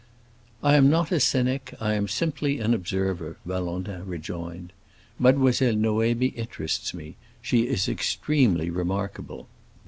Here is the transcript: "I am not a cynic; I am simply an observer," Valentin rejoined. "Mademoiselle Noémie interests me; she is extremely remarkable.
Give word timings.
"I 0.63 0.77
am 0.77 0.89
not 0.89 1.11
a 1.11 1.19
cynic; 1.19 1.75
I 1.79 1.93
am 1.93 2.07
simply 2.07 2.59
an 2.59 2.73
observer," 2.73 3.37
Valentin 3.45 4.03
rejoined. 4.07 4.73
"Mademoiselle 5.19 5.75
Noémie 5.75 6.33
interests 6.35 6.95
me; 6.95 7.17
she 7.39 7.67
is 7.67 7.87
extremely 7.87 8.71
remarkable. 8.71 9.47